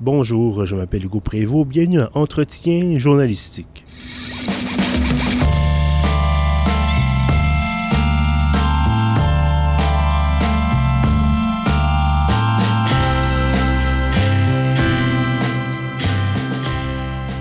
Bonjour, 0.00 0.64
je 0.64 0.76
m'appelle 0.76 1.04
Hugo 1.04 1.18
Prévost. 1.18 1.66
Bienvenue 1.66 1.98
à 1.98 2.10
Entretien 2.14 2.98
journalistique. 2.98 3.84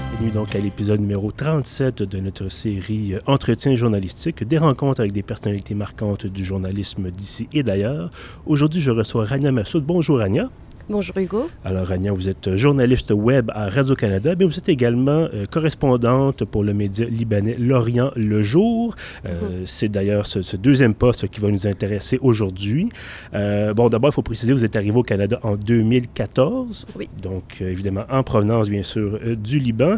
Bienvenue 0.10 0.32
donc 0.34 0.56
à 0.56 0.60
l'épisode 0.60 1.00
numéro 1.00 1.32
37 1.32 2.02
de 2.02 2.20
notre 2.20 2.50
série 2.50 3.14
Entretien 3.28 3.76
journalistique, 3.76 4.44
des 4.44 4.58
rencontres 4.58 5.02
avec 5.02 5.12
des 5.12 5.22
personnalités 5.22 5.76
marquantes 5.76 6.26
du 6.26 6.44
journalisme 6.44 7.12
d'ici 7.12 7.48
et 7.54 7.62
d'ailleurs. 7.62 8.10
Aujourd'hui, 8.48 8.82
je 8.82 8.90
reçois 8.90 9.26
Rania 9.26 9.52
Massoud. 9.52 9.84
Bonjour 9.86 10.18
Rania. 10.18 10.50
Bonjour 10.90 11.18
Hugo. 11.18 11.50
Alors, 11.66 11.86
Rania, 11.86 12.14
vous 12.14 12.30
êtes 12.30 12.56
journaliste 12.56 13.12
web 13.12 13.52
à 13.54 13.68
Radio-Canada, 13.70 14.36
mais 14.40 14.46
vous 14.46 14.58
êtes 14.58 14.70
également 14.70 15.28
euh, 15.34 15.46
correspondante 15.46 16.46
pour 16.46 16.64
le 16.64 16.74
média 16.74 17.06
libanais 17.06 17.58
L'Orient 17.60 18.12
le 18.16 18.42
Jour. 18.42 18.96
Euh, 19.26 19.38
Mhm. 19.38 19.64
C'est 19.66 19.90
d'ailleurs 19.90 20.26
ce, 20.26 20.42
ce 20.42 20.56
deuxième 20.56 20.94
poste 20.94 21.28
qui 21.28 21.42
va 21.42 21.50
nous 21.50 21.68
intéresser 21.68 22.18
aujourd'hui. 22.22 22.88
Euh, 23.34 23.74
bon, 23.74 23.90
d'abord, 23.90 24.12
il 24.12 24.14
faut 24.14 24.22
préciser, 24.22 24.54
vous 24.54 24.64
êtes 24.64 24.78
arrivé 24.78 24.98
au 24.98 25.04
Canada 25.04 25.42
en 25.44 25.58
2014. 25.58 26.86
Oui. 26.96 27.10
Donc, 27.22 27.60
évidemment, 27.60 28.06
en 28.10 28.24
provenance, 28.24 28.70
bien 28.70 28.84
sûr, 28.84 29.20
du 29.36 29.60
Liban. 29.60 29.98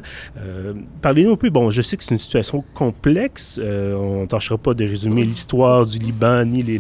Parlez-nous 1.03 1.33
un 1.33 1.35
peu, 1.35 1.52
bon, 1.52 1.69
je 1.69 1.83
sais 1.83 1.97
que 1.97 2.03
c'est 2.03 2.16
une 2.16 2.19
situation 2.19 2.63
complexe. 2.73 3.59
On 3.63 4.21
ne 4.21 4.25
tâchera 4.25 4.58
pas 4.58 4.73
de 4.73 4.85
résumer 4.85 5.23
l'histoire 5.23 5.85
du 5.85 5.99
Liban 5.99 6.45
ni 6.45 6.63
les 6.63 6.80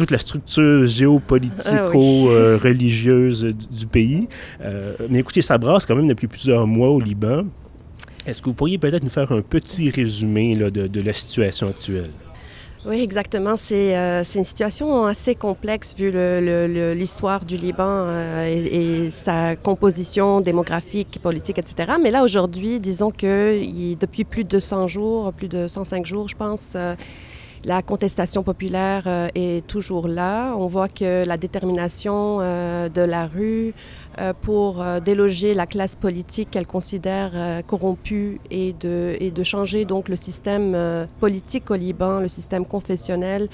toute 0.00 0.10
la 0.10 0.18
structure 0.18 0.86
géopolitico-religieuse 0.86 3.44
du, 3.44 3.66
du 3.78 3.86
pays. 3.86 4.28
Euh, 4.62 4.94
mais 5.08 5.20
écoutez, 5.20 5.42
ça 5.42 5.58
brasse 5.58 5.86
quand 5.86 5.94
même 5.96 6.08
depuis 6.08 6.26
plusieurs 6.26 6.66
mois 6.66 6.88
au 6.90 7.00
Liban. 7.00 7.44
Est-ce 8.26 8.40
que 8.42 8.46
vous 8.46 8.54
pourriez 8.54 8.78
peut-être 8.78 9.02
nous 9.02 9.08
faire 9.10 9.30
un 9.32 9.40
petit 9.42 9.90
résumé 9.90 10.54
là, 10.54 10.70
de, 10.70 10.86
de 10.86 11.00
la 11.02 11.12
situation 11.12 11.68
actuelle? 11.68 12.10
Oui, 12.86 13.02
exactement. 13.02 13.56
C'est 13.56 13.94
euh, 13.94 14.22
une 14.34 14.44
situation 14.44 15.04
assez 15.04 15.34
complexe 15.34 15.94
vu 15.94 16.10
l'histoire 16.94 17.44
du 17.44 17.58
Liban 17.58 17.84
euh, 18.06 18.46
et, 18.46 19.04
et 19.04 19.10
sa 19.10 19.54
composition 19.54 20.40
démographique, 20.40 21.18
politique, 21.22 21.58
etc. 21.58 21.92
Mais 22.02 22.10
là, 22.10 22.24
aujourd'hui, 22.24 22.80
disons 22.80 23.10
que 23.10 23.60
il- 23.62 23.98
depuis 23.98 24.24
plus 24.24 24.44
de 24.44 24.48
200 24.48 24.86
jours, 24.86 25.30
plus 25.34 25.48
de 25.48 25.68
105 25.68 26.06
jours, 26.06 26.26
je 26.30 26.36
pense, 26.36 26.72
euh, 26.74 26.94
la 27.64 27.82
contestation 27.82 28.42
populaire 28.42 29.04
euh, 29.06 29.28
est 29.34 29.66
toujours 29.66 30.08
là. 30.08 30.54
On 30.56 30.66
voit 30.66 30.88
que 30.88 31.26
la 31.26 31.36
détermination 31.36 32.38
euh, 32.40 32.88
de 32.88 33.02
la 33.02 33.26
rue 33.26 33.74
euh, 34.18 34.32
pour 34.32 34.82
déloger 35.04 35.54
la 35.54 35.66
classe 35.66 35.94
politique 35.94 36.50
qu'elle 36.50 36.66
considère 36.66 37.62
corrompue 37.66 38.40
et 38.50 38.72
de, 38.72 39.16
et 39.20 39.30
de 39.30 39.42
changer 39.42 39.84
donc 39.84 40.08
le 40.08 40.16
système 40.16 41.06
politique 41.20 41.70
au 41.70 41.74
Liban, 41.74 42.20
le 42.20 42.28
système 42.28 42.64
confessionnel 42.64 43.48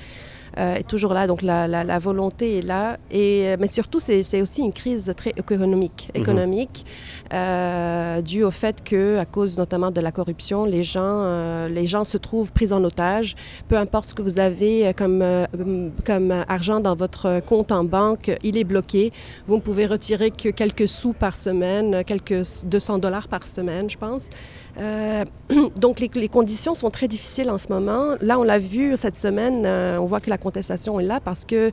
est 0.56 0.86
toujours 0.88 1.12
là. 1.14 1.26
Donc 1.26 1.42
la, 1.42 1.68
la- 1.68 1.84
la 1.84 1.98
volonté 1.98 2.58
est 2.58 2.62
là. 2.62 2.96
Et, 3.10 3.44
euh, 3.48 3.56
mais 3.60 3.66
surtout, 3.66 4.00
c'est 4.00 4.40
aussi 4.40 4.62
une 4.62 4.72
crise 4.72 5.12
très 5.16 5.30
économique, 5.30 6.10
Mhm. 6.14 6.20
économique 6.22 6.84
euh, 7.32 8.20
due 8.22 8.44
au 8.44 8.50
fait 8.50 8.82
que, 8.84 9.18
à 9.18 9.24
cause 9.24 9.56
notamment 9.58 9.90
de 9.90 10.00
la 10.00 10.12
corruption, 10.12 10.64
les 10.64 10.84
gens, 10.84 11.00
euh, 11.04 11.68
les 11.68 11.86
gens 11.86 12.04
se 12.04 12.18
trouvent 12.18 12.52
pris 12.52 12.72
en 12.72 12.82
otage. 12.84 13.34
Peu 13.68 13.76
importe 13.76 14.10
ce 14.10 14.14
que 14.14 14.22
vous 14.22 14.38
avez 14.38 14.86
euh, 14.88 14.92
comme, 14.92 15.20
euh, 15.22 15.44
comme 16.04 16.32
argent 16.48 16.80
dans 16.80 16.94
votre 16.94 17.40
compte 17.40 17.72
en 17.72 17.84
banque, 17.84 18.30
il 18.42 18.56
est 18.56 18.64
bloqué. 18.64 19.12
Vous 19.46 19.56
ne 19.56 19.60
pouvez 19.60 19.86
retirer 19.86 20.30
que 20.30 20.48
quelques 20.48 20.88
sous 20.88 21.12
par 21.12 21.36
semaine, 21.36 22.02
quelques 22.04 22.42
200 22.64 22.98
dollars 22.98 23.28
par 23.28 23.46
semaine, 23.46 23.90
je 23.90 23.98
pense. 23.98 24.28
Euh, 24.78 25.24
donc 25.80 26.00
les, 26.00 26.10
les 26.14 26.28
conditions 26.28 26.74
sont 26.74 26.90
très 26.90 27.08
difficiles 27.08 27.50
en 27.50 27.58
ce 27.58 27.68
moment. 27.72 28.14
Là, 28.20 28.38
on 28.38 28.42
l'a 28.42 28.58
vu 28.58 28.96
cette 28.96 29.16
semaine, 29.16 29.62
euh, 29.64 29.98
on 29.98 30.04
voit 30.04 30.20
que 30.20 30.28
la 30.30 30.38
contestation 30.46 31.00
est 31.00 31.04
là 31.04 31.18
parce 31.20 31.44
que 31.44 31.72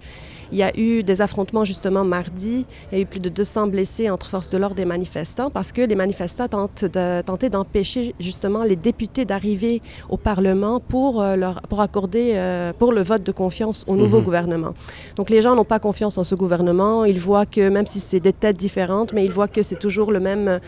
il 0.54 0.58
y 0.60 0.64
a 0.64 0.72
eu 0.78 1.02
des 1.02 1.20
affrontements 1.22 1.66
justement 1.66 2.04
mardi. 2.06 2.68
Il 2.92 2.98
y 2.98 3.02
a 3.02 3.04
eu 3.04 3.08
plus 3.08 3.20
de 3.20 3.28
200 3.30 3.68
blessés 3.68 4.12
entre 4.12 4.28
forces 4.28 4.52
de 4.52 4.58
l'ordre 4.60 4.80
et 4.80 4.86
manifestants 4.86 5.50
parce 5.50 5.72
que 5.72 5.82
les 5.82 5.96
manifestants 5.96 6.48
tentent 6.48 6.86
de, 6.86 7.22
tentaient 7.24 7.50
d'empêcher 7.50 8.14
justement 8.20 8.62
les 8.64 8.76
députés 8.76 9.26
d'arriver 9.26 9.82
au 10.10 10.18
Parlement 10.18 10.80
pour, 10.80 11.22
euh, 11.24 11.36
leur, 11.36 11.60
pour 11.64 11.82
accorder 11.82 12.34
euh, 12.36 12.72
pour 12.78 12.94
le 12.94 13.02
vote 13.02 13.24
de 13.24 13.32
confiance 13.32 13.84
au 13.88 13.96
nouveau 13.96 14.20
Mhm. 14.20 14.24
gouvernement. 14.24 14.74
Donc 15.16 15.32
les 15.32 15.42
gens 15.42 15.56
n'ont 15.56 15.66
pas 15.66 15.80
confiance 15.80 16.20
en 16.20 16.24
ce 16.24 16.36
gouvernement. 16.36 17.04
Ils 17.04 17.20
voient 17.20 17.48
que 17.48 17.68
même 17.70 17.88
si 17.88 18.00
c'est 18.00 18.20
des 18.20 18.32
têtes 18.34 18.58
différentes, 18.58 19.12
mais 19.12 19.26
ils 19.26 19.32
voient 19.32 19.48
que 19.48 19.64
c'est 19.64 19.80
toujours 19.80 20.12
le 20.12 20.20
même, 20.20 20.60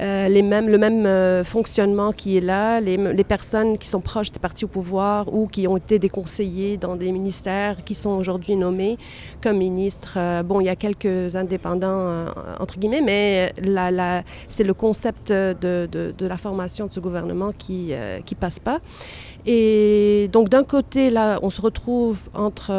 euh, 0.00 0.28
les 0.28 0.42
mêmes, 0.42 0.68
le 0.68 0.76
même 0.78 1.42
fonctionnement 1.44 2.12
qui 2.12 2.36
est 2.36 2.40
là. 2.42 2.80
Les, 2.80 2.98
les 2.98 3.24
personnes 3.24 3.78
qui 3.78 3.88
sont 3.88 4.00
proches 4.02 4.30
des 4.30 4.40
partis 4.40 4.66
au 4.66 4.68
pouvoir 4.68 5.32
ou 5.32 5.46
qui 5.46 5.66
ont 5.66 5.78
été 5.78 5.98
des 5.98 6.10
conseillers 6.10 6.76
dans 6.76 6.96
des 6.96 7.10
ministères 7.12 7.82
qui 7.84 7.94
sont 7.94 8.10
aujourd'hui 8.10 8.56
nommés 8.56 8.98
comme 9.42 9.58
ministres. 9.58 10.14
Euh, 10.16 10.42
bon, 10.42 10.60
il 10.60 10.66
y 10.66 10.68
a 10.68 10.76
quelques 10.76 11.36
indépendants, 11.36 11.88
euh, 11.88 12.26
entre 12.58 12.78
guillemets, 12.78 13.00
mais 13.00 13.52
la, 13.62 13.90
la, 13.90 14.22
c'est 14.48 14.64
le 14.64 14.74
concept 14.74 15.30
de, 15.30 15.54
de, 15.90 16.14
de, 16.16 16.26
la 16.26 16.36
formation 16.36 16.86
de 16.86 16.92
ce 16.92 17.00
gouvernement 17.00 17.52
qui 17.56 17.88
euh, 17.90 18.20
qui 18.20 18.34
passe 18.34 18.58
pas. 18.58 18.80
Et 19.46 20.28
donc 20.32 20.48
d'un 20.48 20.64
côté, 20.64 21.10
là, 21.10 21.38
on 21.42 21.50
se 21.50 21.60
retrouve 21.60 22.18
entre... 22.34 22.72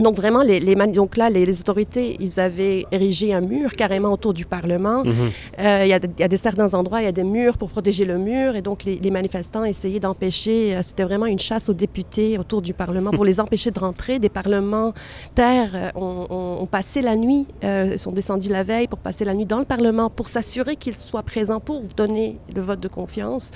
Euh, 0.00 0.04
donc 0.04 0.16
vraiment, 0.16 0.42
les, 0.42 0.60
les 0.60 0.74
donc 0.86 1.16
là, 1.16 1.28
les, 1.30 1.44
les, 1.44 1.60
autorités, 1.60 2.16
ils 2.20 2.40
avaient 2.40 2.84
érigé 2.92 3.34
un 3.34 3.40
mur 3.40 3.72
carrément 3.72 4.12
autour 4.12 4.34
du 4.34 4.44
Parlement. 4.46 5.02
Il 5.04 5.10
Mm 5.10 5.14
-hmm. 5.14 5.64
euh, 5.66 5.86
y, 5.86 5.92
a 5.92 5.98
y, 6.18 6.22
a 6.22 6.28
des 6.28 6.36
certains 6.48 6.70
endroits, 6.78 7.00
il 7.02 7.04
y 7.04 7.08
a 7.08 7.12
des 7.12 7.24
murs 7.36 7.56
pour 7.60 7.68
protéger 7.76 8.04
le 8.12 8.18
mur, 8.18 8.48
et 8.58 8.62
donc 8.62 8.78
les, 8.84 8.96
les 9.04 9.10
manifestants 9.18 9.64
essayaient 9.74 10.00
d'empêcher. 10.06 10.58
Euh, 10.76 10.82
C'était 10.86 11.04
vraiment 11.10 11.26
une 11.26 11.42
chasse 11.48 11.64
aux 11.70 11.78
députés 11.86 12.30
autour 12.42 12.60
du 12.68 12.74
Parlement 12.82 13.10
pour 13.18 13.24
les 13.30 13.38
empêcher 13.44 13.70
de 13.76 13.80
rentrer. 13.86 14.14
Des 14.26 14.32
parlementaires 14.40 15.72
euh, 15.74 15.90
ont, 16.06 16.26
ont, 16.36 16.62
ont, 16.62 16.70
passé 16.78 16.98
la 17.10 17.16
nuit, 17.24 17.44
euh, 17.64 17.96
sont 18.04 18.12
descendus 18.20 18.50
la 18.60 18.64
veille 18.70 18.88
pour 18.92 19.00
passer 19.08 19.24
la 19.30 19.34
nuit 19.38 19.46
dans 19.54 19.58
le 19.64 19.68
Parlement 19.74 20.08
pour 20.18 20.28
s'assurer 20.34 20.74
qu'ils 20.82 20.98
soient 21.08 21.26
présents 21.32 21.60
pour 21.68 21.78
vous 21.86 21.94
donner 22.02 22.26
le 22.56 22.62
vote 22.68 22.80
de 22.86 22.88
confiance. 23.00 23.46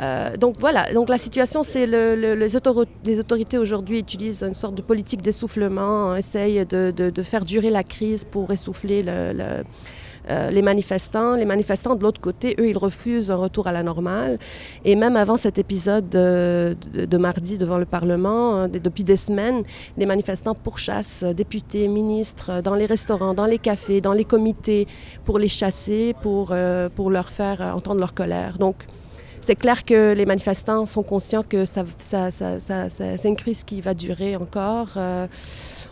Euh, 0.00 0.36
donc 0.36 0.56
voilà, 0.58 0.92
donc 0.92 1.08
la 1.08 1.18
situation, 1.18 1.62
c'est 1.62 1.86
le, 1.86 2.14
le, 2.14 2.34
les, 2.34 2.56
autor 2.56 2.84
les, 3.04 3.20
autorités 3.20 3.58
aujourd'hui 3.58 3.98
utilisent 3.98 4.42
une 4.42 4.54
sorte 4.54 4.74
de 4.74 4.82
politique 4.82 5.20
d'essoufflement, 5.20 6.16
essayent 6.16 6.64
de, 6.64 6.90
de, 6.90 7.22
faire 7.22 7.44
durer 7.44 7.70
la 7.70 7.82
crise 7.82 8.24
pour 8.24 8.50
essouffler 8.50 9.02
le, 9.02 9.32
le, 9.34 9.44
euh, 10.30 10.50
les 10.50 10.62
manifestants. 10.62 11.36
Les 11.36 11.44
manifestants, 11.44 11.96
de 11.96 12.02
l'autre 12.02 12.20
côté, 12.20 12.56
eux, 12.58 12.68
ils 12.68 12.78
refusent 12.78 13.30
un 13.30 13.36
retour 13.36 13.66
à 13.66 13.72
la 13.72 13.82
normale. 13.82 14.38
Et 14.86 14.96
même 14.96 15.16
avant 15.16 15.36
cet 15.36 15.58
épisode 15.58 16.08
de, 16.08 17.16
mardi 17.18 17.58
devant 17.58 17.76
le 17.76 17.84
Parlement, 17.84 18.56
euh, 18.56 18.68
depuis 18.68 19.04
des 19.04 19.18
semaines, 19.18 19.64
les 19.98 20.06
manifestants 20.06 20.54
pourchassent 20.54 21.24
députés, 21.24 21.88
ministres, 21.88 22.62
dans 22.62 22.74
les 22.74 22.86
restaurants, 22.86 23.34
dans 23.34 23.46
les 23.46 23.58
cafés, 23.58 24.00
dans 24.00 24.14
les 24.14 24.24
comités, 24.24 24.86
pour 25.26 25.38
les 25.38 25.48
chasser, 25.48 26.14
pour, 26.22 26.54
pour 26.96 27.10
leur 27.10 27.28
faire 27.28 27.60
entendre 27.76 28.00
leur 28.00 28.14
colère. 28.14 28.56
Donc, 28.56 28.86
c'est 29.40 29.56
clair 29.56 29.82
que 29.82 30.12
les 30.12 30.26
manifestants 30.26 30.86
sont 30.86 31.02
conscients 31.02 31.42
que 31.42 31.64
ça, 31.64 31.84
ça, 31.98 32.30
ça, 32.30 32.88
c'est 32.88 33.28
une 33.28 33.36
crise 33.36 33.64
qui 33.64 33.80
va 33.80 33.94
durer 33.94 34.36
encore, 34.36 34.88
euh, 34.96 35.26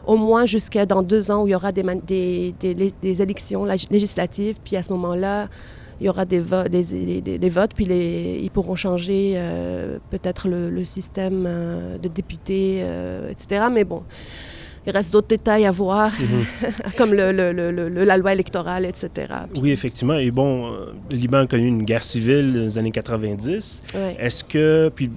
au 0.07 0.17
moins 0.17 0.47
jusqu'à 0.47 0.87
dans 0.87 1.03
deux 1.03 1.31
ans 1.31 1.43
où 1.43 1.49
il 1.49 1.53
y 1.53 1.55
aura 1.55 1.73
des, 1.73 1.83
des, 1.83 2.55
des, 3.03 3.23
élections 3.23 3.65
législatives. 3.91 4.57
Puis 4.63 4.77
à 4.77 4.83
ce 4.83 4.93
moment-là, 4.93 5.49
il 6.01 6.07
y 6.07 6.09
aura 6.09 6.25
des, 6.25 6.39
vo 6.39 6.63
des, 6.65 7.21
des 7.21 7.49
votes, 7.49 7.73
puis 7.75 7.85
les, 7.85 8.41
ils 8.43 8.51
pourront 8.51 8.77
changer 8.77 9.33
euh, 9.35 9.99
peut-être 10.11 10.49
le, 10.49 10.85
système 10.85 11.45
euh, 11.47 11.99
de 11.99 12.09
députés, 12.09 12.85
etc. 13.31 13.67
Mais 13.73 13.85
bon. 13.85 14.03
Il 14.89 14.93
reste 14.93 15.13
d'autres 15.13 15.29
détails 15.29 15.67
à 15.67 15.71
voir, 15.71 16.11
-hmm. 16.13 16.97
comme 16.99 17.13
le, 17.13 17.31
le, 17.31 17.53
le, 17.53 18.05
la 18.05 18.17
loi 18.17 18.33
électorale, 18.33 18.85
etc. 18.87 19.09
Puis... 19.53 19.61
Oui, 19.63 19.71
effectivement. 19.79 20.15
Et 20.27 20.31
bon, 20.31 20.51
euh, 20.73 20.93
le 21.13 21.19
Liban 21.19 21.41
a 21.45 21.47
connu 21.47 21.67
une 21.67 21.83
guerre 21.91 22.03
civile 22.15 22.47
dans 22.55 22.61
les 22.69 22.79
années 22.79 22.91
90. 22.91 23.83
Ouais. 23.95 24.17
Est-ce 24.19 24.43
que... 24.45 24.91
Puis, 24.97 25.11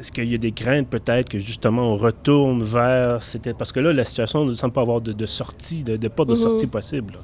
est-ce 0.00 0.10
qu'il 0.10 0.24
y 0.32 0.34
a 0.34 0.38
des 0.38 0.52
craintes 0.52 0.88
peut-être 0.88 1.28
que 1.28 1.38
justement 1.38 1.82
on 1.92 1.96
retourne 1.96 2.62
vers... 2.62 3.18
Parce 3.58 3.72
que 3.72 3.80
là, 3.80 3.92
la 3.92 4.06
situation 4.10 4.44
ne 4.46 4.54
semble 4.54 4.72
pas 4.72 4.80
avoir 4.80 5.00
de, 5.02 5.12
de 5.12 5.26
sortie, 5.26 5.82
de, 5.84 5.94
de 5.98 6.08
pas 6.08 6.24
de 6.24 6.34
-hmm. 6.34 6.46
sortie 6.46 6.66
possible. 6.78 7.12
Là. 7.16 7.20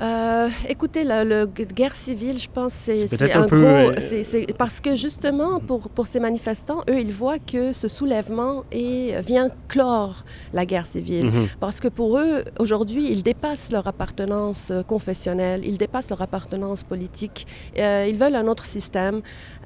Euh, 0.00 0.48
écoutez, 0.68 1.04
la, 1.04 1.24
la, 1.24 1.46
guerre 1.46 1.94
civile, 1.94 2.38
je 2.38 2.48
pense, 2.48 2.72
c'est 2.72 3.04
un, 3.34 3.42
un, 3.42 3.46
peu, 3.48 3.60
gros. 3.60 3.90
euh... 3.92 4.44
Parce 4.56 4.80
que 4.80 4.96
justement, 4.96 5.60
pour, 5.60 5.88
pour 5.90 6.06
ces 6.06 6.18
manifestants, 6.18 6.80
eux, 6.88 6.98
ils 6.98 7.12
voient 7.12 7.38
que 7.38 7.72
ce 7.72 7.88
soulèvement 7.88 8.64
est, 8.72 9.20
vient 9.20 9.50
clore 9.68 10.24
la 10.52 10.64
guerre 10.64 10.86
civile. 10.86 11.26
Mm 11.26 11.30
-hmm. 11.30 11.48
Parce 11.60 11.78
que 11.80 11.88
pour 11.88 12.10
eux, 12.18 12.44
aujourd'hui, 12.58 13.04
ils 13.14 13.22
dépassent 13.22 13.70
leur 13.76 13.86
appartenance 13.86 14.62
euh, 14.70 14.82
confessionnelle, 14.94 15.60
ils 15.70 15.78
dépassent 15.84 16.10
leur 16.14 16.22
appartenance 16.28 16.80
politique. 16.92 17.38
Euh, 17.78 18.06
ils 18.10 18.16
veulent 18.22 18.38
un 18.44 18.48
autre 18.52 18.64
système. 18.76 19.16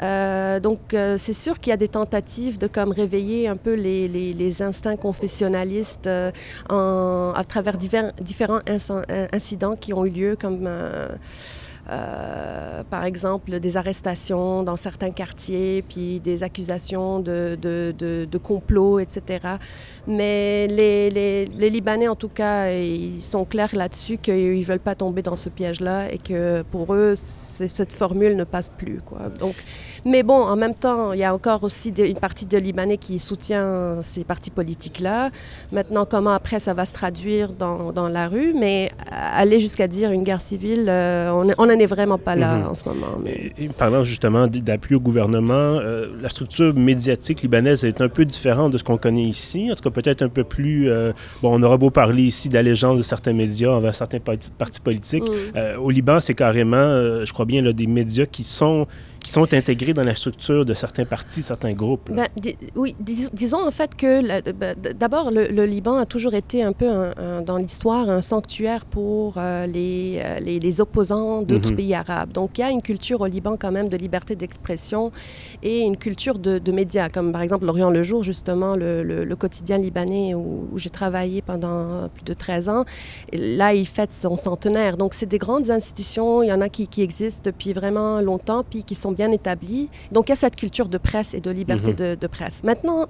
Euh, 0.02 0.60
donc, 0.68 0.80
c'est 1.24 1.38
sûr 1.44 1.54
qu'il 1.60 1.70
y 1.70 1.76
a 1.78 1.82
des 1.86 1.92
tentatives 2.00 2.56
de 2.64 2.68
comme 2.76 2.92
réveiller 3.02 3.40
un 3.54 3.58
peu 3.66 3.74
les, 3.86 4.02
les, 4.16 4.30
les 4.42 4.52
instincts 4.70 4.98
confessionnalistes 5.08 6.08
en, 6.78 7.32
à 7.42 7.44
travers 7.52 7.76
divers, 7.84 8.10
différents 8.30 8.62
incidents 9.38 9.76
qui 9.82 9.92
ont 9.98 10.06
eu 10.06 10.15
comme 10.36 10.68
euh, 11.88 12.82
par 12.90 13.04
exemple, 13.04 13.60
des 13.60 13.76
arrestations 13.76 14.62
dans 14.62 14.76
certains 14.76 15.10
quartiers, 15.10 15.82
puis 15.82 16.18
des 16.20 16.42
accusations 16.42 17.20
de, 17.20 17.56
de, 17.60 17.94
de, 17.96 18.38
complot, 18.38 18.98
etc. 18.98 19.38
Mais 20.06 20.66
les, 20.66 21.10
les, 21.10 21.46
les, 21.46 21.70
Libanais, 21.70 22.08
en 22.08 22.16
tout 22.16 22.28
cas, 22.28 22.70
ils 22.70 23.22
sont 23.22 23.44
clairs 23.44 23.74
là-dessus 23.74 24.18
qu'ils 24.18 24.58
ne 24.58 24.64
veulent 24.64 24.78
pas 24.78 24.94
tomber 24.94 25.22
dans 25.22 25.36
ce 25.36 25.48
piège-là 25.48 26.12
et 26.12 26.18
que 26.18 26.62
pour 26.62 26.92
eux, 26.94 27.14
cette 27.16 27.94
formule 27.94 28.36
ne 28.36 28.44
passe 28.44 28.70
plus. 28.70 29.00
Quoi. 29.04 29.28
Donc, 29.38 29.54
mais 30.04 30.22
bon, 30.22 30.40
en 30.42 30.56
même 30.56 30.74
temps, 30.74 31.12
il 31.12 31.20
y 31.20 31.24
a 31.24 31.32
encore 31.32 31.62
aussi 31.64 31.90
une 31.90 32.18
partie 32.18 32.46
de 32.46 32.58
Libanais 32.58 32.98
qui 32.98 33.18
soutient 33.18 34.00
ces 34.02 34.24
partis 34.24 34.50
politiques-là. 34.50 35.30
Maintenant, 35.72 36.04
comment 36.04 36.30
après 36.30 36.60
ça 36.60 36.74
va 36.74 36.84
se 36.84 36.92
traduire 36.92 37.52
dans, 37.52 37.92
dans 37.92 38.08
la 38.08 38.28
rue, 38.28 38.54
mais 38.54 38.90
aller 39.10 39.60
jusqu'à 39.60 39.88
dire 39.88 40.10
une 40.10 40.22
guerre 40.22 40.40
civile, 40.40 40.86
euh, 40.88 41.30
on, 41.30 41.46
on 41.58 41.75
n'est 41.76 41.86
vraiment 41.86 42.18
pas 42.18 42.36
là 42.36 42.56
mhm. 42.56 42.66
en 42.68 42.74
ce 42.74 42.88
moment. 42.88 43.18
Mais... 43.22 43.52
parlant 43.76 44.02
justement 44.02 44.46
d'appui 44.46 44.94
au 44.94 45.00
gouvernement, 45.00 45.54
euh, 45.54 46.06
la 46.20 46.28
structure 46.28 46.74
médiatique 46.74 47.42
libanaise 47.42 47.84
est 47.84 48.00
un 48.00 48.08
peu 48.08 48.24
différente 48.24 48.72
de 48.72 48.78
ce 48.78 48.84
qu'on 48.84 48.98
connaît 48.98 49.24
ici. 49.24 49.68
En 49.70 49.76
tout 49.76 49.82
cas, 49.82 49.90
peut-être 49.90 50.22
un 50.22 50.28
peu 50.28 50.44
plus... 50.44 50.90
Euh, 50.90 51.12
bon, 51.42 51.58
on 51.58 51.62
aura 51.62 51.76
beau 51.76 51.90
parler 51.90 52.22
ici 52.22 52.48
d'allégeance 52.48 52.96
de 52.96 53.02
certains 53.02 53.32
médias 53.32 53.70
envers 53.70 53.94
certains 53.94 54.20
partis 54.20 54.80
politiques. 54.80 55.24
Mm. 55.24 55.56
Euh, 55.56 55.76
au 55.76 55.90
Liban, 55.90 56.20
c'est 56.20 56.34
carrément, 56.34 57.24
je 57.24 57.32
crois 57.32 57.44
bien, 57.44 57.62
là, 57.62 57.72
des 57.72 57.86
médias 57.86 58.26
qui 58.26 58.42
sont 58.42 58.86
qui 59.26 59.32
sont 59.32 59.52
intégrés 59.52 59.92
dans 59.92 60.04
la 60.04 60.14
structure 60.14 60.64
de 60.64 60.72
certains 60.72 61.04
partis, 61.04 61.42
certains 61.42 61.72
groupes. 61.72 62.12
Ben, 62.12 62.28
oui, 62.76 62.94
disons 63.00 63.66
en 63.66 63.72
fait 63.72 63.96
que 63.96 64.52
ben, 64.52 64.76
d'abord, 64.94 65.32
le, 65.32 65.64
Liban 65.64 65.96
a 65.96 66.06
toujours 66.06 66.34
été 66.34 66.62
un 66.62 66.72
peu 66.72 66.86
dans 67.44 67.56
l'histoire 67.56 68.08
un 68.08 68.22
sanctuaire 68.22 68.84
pour 68.84 69.34
euh, 69.36 69.66
les, 69.66 70.20
euh, 70.22 70.38
les, 70.38 70.60
les, 70.60 70.80
opposants 70.80 71.42
d'autres 71.42 71.70
mhm. 71.70 71.76
pays 71.76 71.94
arabes. 71.94 72.30
Donc 72.30 72.58
il 72.58 72.60
y 72.60 72.64
a 72.64 72.70
une 72.70 72.82
culture 72.82 73.20
au 73.20 73.26
Liban 73.26 73.56
quand 73.58 73.72
même 73.72 73.88
de 73.88 73.96
liberté 73.96 74.36
d'expression 74.36 75.10
et 75.64 75.80
une 75.80 75.96
culture 75.96 76.38
de, 76.38 76.70
médias, 76.70 77.08
comme 77.08 77.32
par 77.32 77.42
exemple 77.42 77.66
L'Orient 77.66 77.90
le 77.90 78.04
Jour, 78.04 78.22
justement, 78.22 78.76
le, 78.76 79.02
le, 79.02 79.36
quotidien 79.36 79.78
libanais 79.78 80.34
où, 80.34 80.68
j'ai 80.76 80.90
travaillé 80.90 81.42
pendant 81.42 82.08
plus 82.14 82.24
de 82.24 82.32
13 82.32 82.68
ans. 82.68 82.84
là, 83.32 83.74
il 83.74 83.86
fête 83.86 84.12
son 84.12 84.36
centenaire. 84.36 84.96
Donc 84.96 85.14
c'est 85.14 85.26
des 85.26 85.38
grandes 85.38 85.70
institutions, 85.70 86.42
il 86.42 86.48
y 86.48 86.52
en 86.52 86.60
a 86.60 86.68
qui, 86.68 86.86
qui 86.86 87.02
existent 87.02 87.42
depuis 87.44 87.72
vraiment 87.72 88.20
longtemps, 88.20 88.64
puis 88.68 88.84
qui 88.84 88.94
sont 88.94 89.15
bien 89.16 89.32
établis. 89.32 89.88
Donc, 90.12 90.28
il 90.28 90.30
y 90.30 90.32
a 90.32 90.36
cette 90.36 90.56
culture 90.56 90.88
de 90.88 90.98
presse 90.98 91.34
et 91.34 91.40
de 91.40 91.50
liberté 91.50 91.90
mhm. 91.92 92.16
de, 92.16 92.26
presse. 92.26 92.62
Maintenant, 92.62 93.06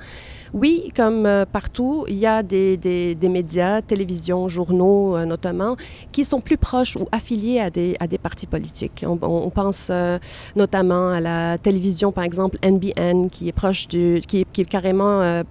oui, 0.54 0.90
comme 0.96 1.26
euh, 1.26 1.44
partout, 1.44 2.04
il 2.08 2.16
y 2.16 2.26
a 2.26 2.42
des, 2.42 2.76
des, 2.76 3.28
médias, 3.28 3.82
télévision, 3.82 4.48
journaux 4.48 5.16
euh, 5.16 5.24
notamment, 5.24 5.76
qui 6.12 6.24
sont 6.24 6.40
plus 6.40 6.56
proches 6.56 6.96
ou 6.96 7.06
affiliés 7.12 7.60
à 7.60 7.70
des, 7.70 7.96
à 8.00 8.06
des 8.06 8.18
partis 8.18 8.46
politiques. 8.46 9.04
On, 9.06 9.50
pense 9.50 9.88
euh, 9.90 10.18
notamment 10.54 11.10
à 11.10 11.20
la 11.20 11.58
télévision, 11.58 12.12
par 12.12 12.24
exemple, 12.24 12.58
NBN, 12.64 13.28
qui 13.30 13.48
est 13.48 13.52
proche 13.52 13.88
du, 13.88 14.20
qui, 14.26 14.46
qui 14.52 14.60
est 14.62 14.64
carrément 14.64 15.42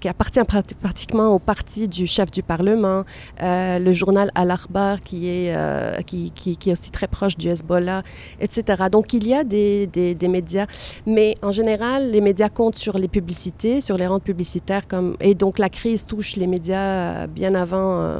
qui 0.00 0.08
appartient 0.08 0.40
pratiquement 0.80 1.28
au 1.28 1.38
parti 1.38 1.88
du 1.88 2.06
chef 2.06 2.30
du 2.30 2.42
Parlement, 2.42 3.04
euh, 3.42 3.78
le 3.78 3.92
journal 3.92 4.30
Al-Akhbar 4.34 5.02
qui, 5.02 5.28
est 5.28 5.54
euh, 5.54 6.00
qui, 6.02 6.30
qui, 6.30 6.56
est 6.68 6.72
aussi 6.72 6.90
très 6.90 7.06
proche 7.08 7.36
du 7.36 7.48
Hezbollah, 7.48 8.02
etc. 8.40 8.84
Donc 8.90 9.12
il 9.12 9.26
y 9.26 9.34
a 9.34 9.44
des, 9.44 9.86
des, 9.86 10.28
médias, 10.28 10.66
mais 11.06 11.34
en 11.42 11.52
général, 11.52 12.10
les 12.10 12.20
médias 12.20 12.48
comptent 12.48 12.78
sur 12.78 12.98
les 12.98 13.08
publicités, 13.08 13.80
sur 13.80 13.96
les 13.96 14.06
rentes 14.06 14.24
publicitaires, 14.24 14.86
comme, 14.86 15.16
et 15.20 15.34
donc 15.34 15.58
la 15.58 15.68
crise 15.68 16.06
touche 16.06 16.36
les 16.36 16.46
médias 16.46 17.26
bien 17.26 17.54
avant, 17.54 18.14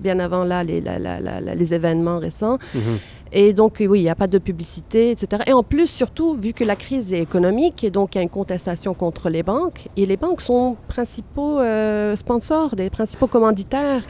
bien 0.00 0.18
avant 0.18 0.44
là, 0.44 0.64
les, 0.64 0.80
les 0.80 1.74
événements 1.74 2.18
récents. 2.18 2.58
Mm-hmm. 2.74 2.98
Et 3.32 3.52
donc, 3.52 3.76
oui, 3.80 4.00
il 4.00 4.02
n'y 4.02 4.08
a 4.08 4.14
pas 4.14 4.28
de 4.28 4.38
publicité, 4.38 5.10
etc. 5.10 5.42
Et 5.46 5.52
en 5.52 5.62
plus, 5.62 5.88
surtout, 5.88 6.34
vu 6.34 6.52
que 6.52 6.64
la 6.64 6.76
crise 6.76 7.12
est 7.12 7.20
économique, 7.20 7.82
et 7.82 7.90
donc 7.90 8.14
il 8.14 8.18
y 8.18 8.20
a 8.20 8.22
une 8.22 8.30
contestation 8.30 8.94
contre 8.94 9.28
les 9.28 9.42
banques, 9.42 9.88
et 9.96 10.06
les 10.06 10.16
banques 10.16 10.40
sont 10.40 10.76
principaux 10.88 11.58
euh, 11.60 12.14
sponsors, 12.14 12.76
des 12.76 12.88
principaux 12.88 13.26
commanditaires 13.26 14.04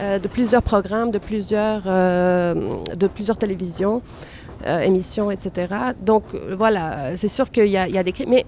euh, 0.00 0.18
de 0.18 0.28
plusieurs 0.28 0.62
programmes, 0.62 1.10
de 1.10 1.18
plusieurs, 1.18 1.82
euh, 1.86 2.54
de 2.94 3.06
plusieurs 3.06 3.38
télévisions, 3.38 4.02
émissions, 4.82 5.30
etc. 5.30 5.72
Donc, 6.04 6.24
voilà, 6.56 7.16
c'est 7.16 7.28
sûr 7.28 7.50
qu'il 7.50 7.68
y, 7.68 7.70
y, 7.70 7.76
a 7.76 8.02
des 8.02 8.12
crises. 8.12 8.26
Mais 8.28 8.44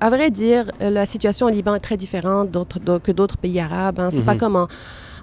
à 0.00 0.10
vrai 0.10 0.30
dire, 0.30 0.72
la 0.80 1.06
situation 1.06 1.46
au 1.46 1.50
Liban 1.50 1.76
est 1.76 1.80
très 1.80 1.96
différente 1.96 2.50
que 2.50 3.12
d'autres 3.12 3.36
pays 3.38 3.60
arabes. 3.60 4.00
Hein. 4.00 4.08
C'est 4.10 4.24
pas 4.24 4.34
mhm. 4.34 4.40
comme 4.40 4.56
en 4.56 4.66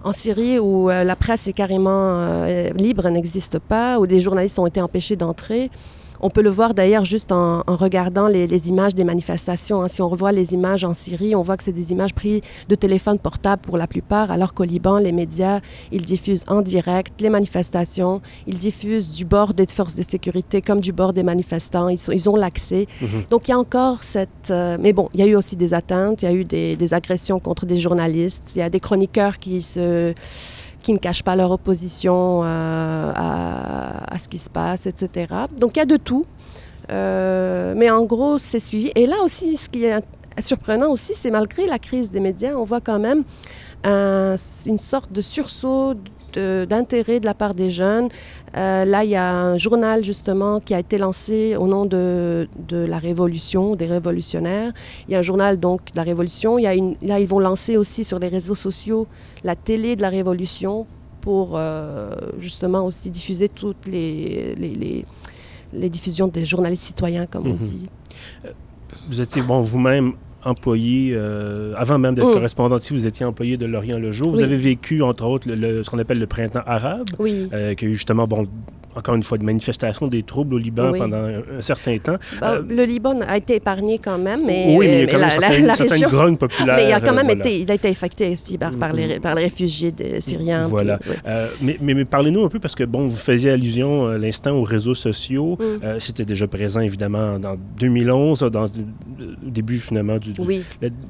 en 0.04 0.14
Syrie 0.14 0.60
où 0.60 0.90
euh, 0.90 1.04
la 1.04 1.16
presse 1.16 1.48
est 1.48 1.54
carrément 1.54 1.90
euh, 1.92 2.70
libre, 2.72 3.10
n'existe 3.10 3.60
pas, 3.60 4.00
où 4.00 4.08
des 4.08 4.20
journalistes 4.20 4.60
ont 4.60 4.68
été 4.68 4.82
empêchés 4.82 5.16
d'entrer. 5.16 5.70
On 6.22 6.30
peut 6.30 6.42
le 6.42 6.50
voir 6.50 6.74
d'ailleurs 6.74 7.06
juste 7.06 7.32
en, 7.32 7.64
regardant 7.68 8.28
les, 8.28 8.70
images 8.70 8.96
des 8.96 9.04
manifestations. 9.04 9.82
Hein. 9.82 9.88
Si 9.88 10.02
on 10.02 10.10
revoit 10.10 10.32
les 10.32 10.54
images 10.54 10.84
en 10.84 10.94
Syrie, 10.94 11.36
on 11.36 11.42
voit 11.42 11.58
que 11.58 11.64
c'est 11.64 11.72
des 11.72 11.92
images 11.92 12.14
prises 12.14 12.42
de 12.68 12.76
téléphone 12.76 13.20
portable 13.20 13.62
pour 13.62 13.78
la 13.78 13.88
plupart, 13.88 14.32
alors 14.32 14.54
qu'au 14.54 14.64
Liban, 14.64 14.98
les 14.98 15.12
médias, 15.12 15.62
ils 15.92 16.04
diffusent 16.04 16.46
en 16.48 16.62
direct 16.62 17.22
les 17.22 17.30
manifestations, 17.30 18.22
ils 18.48 18.58
diffusent 18.58 19.12
du 19.12 19.26
bord 19.26 19.54
des 19.54 19.66
forces 19.68 19.96
de 19.96 20.04
sécurité 20.04 20.62
comme 20.62 20.82
du 20.82 20.92
bord 20.92 21.14
des 21.14 21.24
manifestants, 21.24 21.90
ils, 21.90 21.98
sont, 21.98 22.12
ils 22.12 22.30
ont 22.30 22.36
l'accès. 22.36 22.88
Mm-hmm. 23.02 23.30
Donc 23.30 23.48
il 23.48 23.52
y 23.52 23.54
a 23.54 23.60
encore 23.60 24.04
cette... 24.04 24.50
Euh, 24.52 24.78
mais 24.80 24.94
bon, 24.94 25.10
il 25.14 25.20
y 25.20 25.24
a 25.24 25.28
eu 25.28 25.36
aussi 25.36 25.56
des 25.56 25.74
atteintes, 25.74 26.22
il 26.22 26.26
y 26.26 26.28
a 26.28 26.34
eu 26.34 26.44
des, 26.44 26.76
des 26.76 26.94
agressions 26.94 27.40
contre 27.40 27.66
des 27.66 27.78
journalistes, 27.78 28.54
il 28.56 28.60
y 28.60 28.62
a 28.62 28.70
des 28.70 28.80
chroniqueurs 28.80 29.40
qui 29.40 29.62
se 29.62 30.14
qui 30.82 30.94
ne 30.94 30.98
cachent 30.98 31.24
pas 31.24 31.36
leur 31.36 31.52
opposition 31.52 32.42
euh, 32.44 33.12
à, 33.16 34.18
ce 34.20 34.28
qui 34.28 34.38
se 34.38 34.50
passe, 34.50 34.86
etc. 34.86 35.34
Donc 35.58 35.76
il 35.76 35.80
y 35.80 35.82
a 35.82 35.86
de 35.86 35.98
tout. 35.98 36.26
Euh, 36.92 37.74
mais 37.76 37.90
en 37.90 38.04
gros, 38.06 38.38
c'est 38.38 38.60
suivi. 38.60 38.92
Et 38.96 39.06
là 39.06 39.18
aussi, 39.24 39.58
ce 39.58 39.70
qui 39.70 39.86
est 39.86 40.02
surprenant 40.40 40.90
aussi, 40.92 41.14
c'est 41.16 41.32
malgré 41.32 41.66
la 41.68 41.80
crise 41.80 42.12
des 42.12 42.20
médias, 42.20 42.56
on 42.56 42.64
voit 42.64 42.82
quand 42.82 43.00
même 43.00 43.24
une 43.86 44.80
sorte 44.80 45.12
de 45.12 45.22
sursaut 45.22 45.96
d'intérêt 46.34 47.20
de, 47.20 47.26
la 47.26 47.34
part 47.34 47.54
des 47.54 47.72
jeunes. 47.72 48.10
Euh, 48.58 48.86
là, 48.86 49.04
il 49.04 49.12
y 49.12 49.16
a 49.16 49.32
un 49.32 49.58
journal 49.58 50.04
justement 50.04 50.60
qui 50.60 50.74
a 50.74 50.80
été 50.80 50.98
lancé 50.98 51.56
au 51.56 51.68
nom 51.68 51.86
de, 51.86 52.48
de, 52.68 52.78
la 52.78 52.98
Révolution, 53.00 53.76
des 53.76 53.86
révolutionnaires. 53.86 54.74
Il 55.08 55.12
y 55.14 55.16
a 55.16 55.20
un 55.20 55.24
journal 55.24 55.60
donc 55.60 55.92
de 55.92 55.98
la 55.98 56.04
Révolution. 56.04 56.58
Il 56.58 56.64
y 56.64 56.68
a 56.68 56.74
une, 56.74 56.96
là, 57.02 57.20
ils 57.20 57.28
vont 57.28 57.40
lancer 57.40 57.78
aussi 57.78 58.04
sur 58.04 58.20
les 58.20 58.28
réseaux 58.28 58.56
sociaux 58.56 59.08
la 59.44 59.56
télé 59.56 59.96
de 59.96 60.02
la 60.02 60.10
Révolution 60.10 60.88
pour 61.22 61.54
euh, 61.54 62.12
justement 62.40 62.86
aussi 62.86 63.12
diffuser 63.12 63.50
toutes 63.50 63.88
les, 63.88 64.56
les, 64.56 65.06
les, 65.74 65.90
diffusions 65.90 66.28
des 66.28 66.46
journalistes 66.46 66.84
citoyens, 66.84 67.26
comme 67.26 67.48
on 67.48 67.54
mhm. 67.54 67.58
dit. 67.60 67.90
Euh, 68.46 68.52
vous 69.08 69.22
étiez 69.22 69.42
bon, 69.42 69.62
vous-même 69.62 70.14
employé, 70.44 71.14
euh, 71.16 71.74
avant 71.76 71.98
même 71.98 72.16
d'être 72.16 72.30
mm. 72.30 72.34
correspondant 72.34 72.78
ici, 72.78 72.94
vous 72.94 73.08
étiez 73.08 73.26
employé 73.26 73.58
de 73.58 73.66
L'Orient 73.66 74.00
le 74.00 74.12
jour. 74.12 74.32
Vous 74.32 74.42
avez 74.42 74.58
vécu, 74.58 75.02
entre 75.02 75.26
autres, 75.26 75.50
le, 75.50 75.84
ce 75.84 75.90
qu'on 75.90 76.00
appelle 76.00 76.20
le 76.20 76.28
printemps 76.28 76.64
arabe, 76.66 77.10
oui. 77.20 77.50
euh, 77.54 77.74
qui 77.76 77.86
a 77.86 77.88
eu 77.88 77.94
justement, 77.94 78.28
bon, 78.28 78.48
encore 78.96 79.16
une 79.16 79.24
fois, 79.24 79.38
de 79.38 79.44
manifestations, 79.44 80.08
des 80.08 80.24
troubles 80.24 80.56
au 80.56 80.58
Liban 80.58 80.92
pendant 80.98 81.18
un, 81.18 81.62
certain 81.62 81.98
temps. 81.98 82.18
Bah, 82.42 82.54
euh, 82.54 82.64
le 82.68 82.84
Liban 82.84 83.20
a 83.22 83.38
été 83.38 83.56
épargné 83.56 83.98
quand 84.00 84.18
même, 84.18 84.46
mais, 84.46 84.76
oui, 84.76 84.88
mais 84.88 85.04
il 85.04 85.06
y 85.06 85.10
a 85.10 85.12
quand 85.12 85.20
même 85.20 85.66
la, 85.66 85.76
certaines, 85.76 86.08
grogne 86.08 86.38
populaire. 86.38 86.76
Mais 86.76 86.90
il 86.90 86.92
a 86.92 87.00
quand 87.00 87.14
même 87.14 87.30
été, 87.30 87.62
il 87.62 87.72
a 87.72 87.76
été 87.76 87.90
affecté 87.90 88.30
aussi 88.30 88.58
par, 88.58 88.72
par, 88.72 88.92
les, 88.94 89.20
par 89.20 89.36
les, 89.36 89.44
réfugiés 89.44 89.94
syriens. 90.20 90.68
Voilà. 90.68 91.00
mais, 91.62 91.78
mais, 91.82 92.06
parlez-nous 92.06 92.44
un 92.44 92.50
peu, 92.50 92.60
parce 92.60 92.76
que, 92.76 92.84
bon, 92.84 93.08
vous 93.08 93.16
faisiez 93.16 93.52
allusion 93.52 94.08
à 94.08 94.18
l'instant 94.18 94.52
aux 94.52 94.64
réseaux 94.64 94.96
sociaux. 94.96 95.58
Mm. 95.60 96.00
C'était 96.00 96.26
déjà 96.26 96.48
présent, 96.48 96.82
évidemment, 96.82 97.40
dans 97.40 97.58
2011, 97.80 98.40
dans 98.52 98.64
le 98.64 99.50
début, 99.52 99.78
finalement, 99.78 100.18
du 100.18 100.34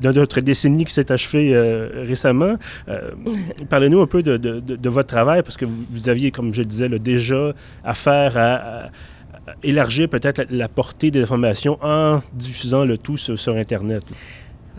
de 0.02 0.12
notre 0.12 0.42
décennie 0.42 0.86
qui 0.86 0.94
s'est 0.94 1.12
achevée 1.12 1.56
euh, 1.56 2.04
récemment. 2.08 2.56
Euh, 2.88 3.12
parlez-nous 3.70 4.02
un 4.02 4.08
peu 4.08 4.24
de, 4.24 4.90
votre 4.90 5.08
travail, 5.08 5.44
parce 5.44 5.58
que 5.58 5.66
vous, 5.66 6.10
aviez, 6.10 6.32
comme 6.32 6.54
je 6.54 6.62
le 6.62 6.66
disais, 6.66 6.90
déjà 6.90 7.54
affaire 7.84 8.38
à, 8.38 8.46
à 8.46 9.56
élargir 9.64 10.10
peut-être 10.10 10.46
la, 10.50 10.68
portée 10.68 11.12
des 11.12 11.24
informations 11.24 11.78
en 11.82 12.22
diffusant 12.34 12.86
le 12.86 12.98
tout 12.98 13.18
sur 13.18 13.56
Internet. 13.56 14.04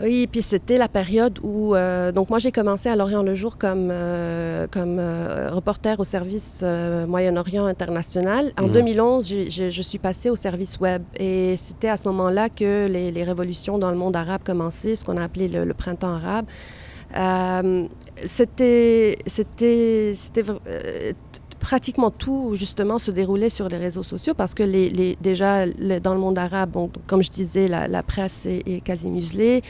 Oui, 0.01 0.27
puis 0.27 0.41
c'était 0.41 0.77
la 0.77 0.87
période 0.87 1.39
où... 1.43 1.75
Euh, 1.75 2.11
donc 2.11 2.29
moi, 2.29 2.39
j'ai 2.39 2.51
commencé 2.51 2.89
à 2.89 2.95
Lorient 2.95 3.21
le 3.21 3.35
jour 3.35 3.57
comme, 3.57 3.89
euh, 3.91 4.65
comme 4.71 4.97
euh, 4.99 5.49
reporter 5.51 5.99
au 5.99 6.03
service 6.03 6.63
Moyen-Orient 7.07 7.65
international. 7.65 8.51
En 8.59 8.67
2011, 8.67 9.33
mhm. 9.33 9.49
je 9.49 9.81
suis 9.81 9.99
passée 9.99 10.29
au 10.29 10.35
service 10.35 10.79
web. 10.79 11.03
Et 11.17 11.55
c'était 11.57 11.89
à 11.89 11.97
ce 11.97 12.07
moment-là 12.07 12.49
que 12.49 12.87
les, 12.87 13.11
les, 13.11 13.23
révolutions 13.23 13.77
dans 13.77 13.91
le 13.91 13.97
monde 13.97 14.15
arabe 14.15 14.41
commençaient, 14.43 14.95
ce 14.95 15.05
qu'on 15.05 15.17
a 15.17 15.23
appelé 15.23 15.47
le, 15.47 15.73
printemps 15.73 16.15
arabe. 16.15 16.45
c'était... 18.25 19.19
c'était 19.27 20.13
pratiquement 21.61 22.09
tout, 22.09 22.51
justement, 22.55 22.97
se 22.97 23.11
déroulait 23.11 23.49
sur 23.49 23.69
les 23.69 23.77
réseaux 23.77 24.03
sociaux 24.03 24.33
parce 24.33 24.53
que 24.53 24.63
les, 24.63 24.89
les 24.89 25.15
déjà, 25.21 25.67
dans 25.67 26.15
le 26.15 26.19
monde 26.19 26.37
arabe, 26.37 26.71
bon, 26.71 26.89
comme 27.07 27.23
je 27.23 27.29
disais, 27.29 27.67
la, 27.67 27.87
la 27.87 28.01
presse 28.03 28.45
est, 28.47 28.63
est, 28.67 28.81
quasi 28.81 29.07
muselée. 29.09 29.61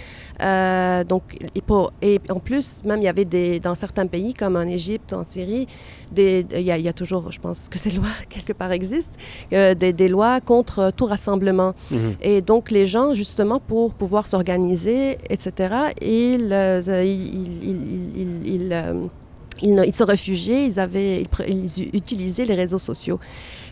Euh, 0.41 1.03
donc, 1.03 1.23
et, 1.53 1.61
pour, 1.61 1.91
et, 2.01 2.19
en 2.29 2.39
plus, 2.39 2.83
même, 2.85 3.01
il 3.01 3.05
y 3.05 3.09
avait 3.09 3.25
des, 3.25 3.59
dans 3.59 3.75
certains 3.75 4.07
pays, 4.07 4.33
comme 4.33 4.55
en 4.55 4.61
Égypte, 4.79 5.11
en 5.11 5.25
Syrie, 5.25 5.67
des, 6.11 6.45
il, 6.53 6.61
y 6.61 6.71
a, 6.71 6.77
il 6.77 6.85
y 6.85 6.87
a 6.87 6.93
toujours, 6.93 7.29
je 7.31 7.39
pense 7.41 7.67
que 7.67 7.77
ces 7.77 7.91
lois, 7.97 8.15
quelque 8.29 8.53
part, 8.53 8.71
existent, 8.71 9.17
euh, 9.53 9.75
des, 9.75 9.91
des, 9.91 10.07
lois 10.07 10.39
contre 10.39 10.91
tout 10.95 11.05
rassemblement. 11.15 11.73
Mm 11.91 11.95
-hmm. 11.97 12.13
Et 12.29 12.37
donc, 12.51 12.63
les 12.77 12.87
gens, 12.93 13.07
justement, 13.23 13.59
pour 13.71 13.87
pouvoir 14.01 14.23
s'organiser, 14.31 15.03
etc., 15.33 15.45
ils, 16.01 16.49
euh, 16.53 17.03
ils, 17.03 18.49
ils, 18.55 18.73
ils 19.61 19.69
ils, 19.69 19.83
ils, 19.87 19.95
se 19.95 20.03
réfugiaient, 20.03 20.65
ils, 20.67 20.79
avaient, 20.79 21.23
ils, 21.47 21.65
ils, 21.65 21.89
utilisaient 21.93 22.45
les 22.45 22.55
réseaux 22.55 22.79
sociaux 22.79 23.19